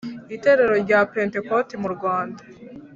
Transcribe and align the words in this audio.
Itorero 0.35 0.75
rya 0.85 0.99
pentekote 1.11 1.73
mu 1.81 1.89
Rwanda 1.95 2.41